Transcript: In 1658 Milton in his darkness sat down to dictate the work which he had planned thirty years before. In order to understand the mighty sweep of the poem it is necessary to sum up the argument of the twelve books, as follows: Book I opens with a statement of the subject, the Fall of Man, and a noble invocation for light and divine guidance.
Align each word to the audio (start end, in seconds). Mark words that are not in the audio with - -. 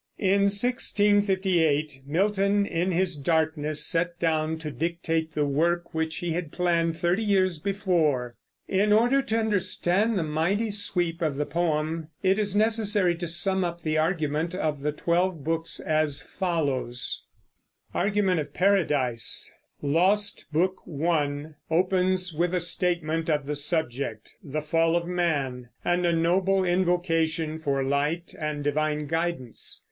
In 0.17 0.45
1658 0.49 2.01
Milton 2.07 2.65
in 2.65 2.91
his 2.91 3.15
darkness 3.15 3.85
sat 3.85 4.17
down 4.19 4.57
to 4.57 4.71
dictate 4.71 5.33
the 5.35 5.45
work 5.45 5.93
which 5.93 6.15
he 6.15 6.31
had 6.31 6.51
planned 6.51 6.97
thirty 6.97 7.23
years 7.23 7.59
before. 7.59 8.35
In 8.67 8.91
order 8.91 9.21
to 9.21 9.37
understand 9.37 10.17
the 10.17 10.23
mighty 10.23 10.71
sweep 10.71 11.21
of 11.21 11.37
the 11.37 11.45
poem 11.45 12.07
it 12.23 12.39
is 12.39 12.55
necessary 12.55 13.13
to 13.17 13.27
sum 13.27 13.63
up 13.63 13.83
the 13.83 13.99
argument 13.99 14.55
of 14.55 14.81
the 14.81 14.91
twelve 14.91 15.43
books, 15.43 15.79
as 15.79 16.23
follows: 16.23 17.21
Book 17.93 18.05
I 20.87 21.45
opens 21.69 22.33
with 22.33 22.55
a 22.55 22.59
statement 22.59 23.29
of 23.29 23.45
the 23.45 23.55
subject, 23.55 24.33
the 24.43 24.63
Fall 24.63 24.95
of 24.95 25.05
Man, 25.05 25.69
and 25.85 26.07
a 26.07 26.11
noble 26.11 26.65
invocation 26.65 27.59
for 27.59 27.83
light 27.83 28.33
and 28.39 28.63
divine 28.63 29.05
guidance. 29.05 29.79